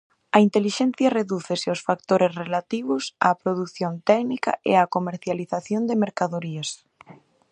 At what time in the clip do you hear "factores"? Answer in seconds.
1.87-2.31